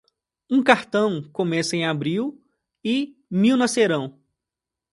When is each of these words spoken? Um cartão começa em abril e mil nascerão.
Um 0.49 0.63
cartão 0.63 1.21
começa 1.31 1.75
em 1.75 1.85
abril 1.85 2.43
e 2.83 3.15
mil 3.29 3.55
nascerão. 3.55 4.19